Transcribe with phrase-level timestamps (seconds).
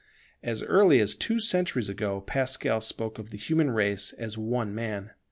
[0.41, 5.11] As early as two centuries ago, Pascal spoke of the human race as one Man.